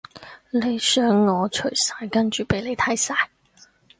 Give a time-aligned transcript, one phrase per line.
[0.49, 3.29] 你想我除晒跟住畀你睇晒？